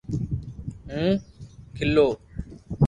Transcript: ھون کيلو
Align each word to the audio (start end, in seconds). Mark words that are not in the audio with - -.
ھون 0.91 1.11
کيلو 1.75 2.07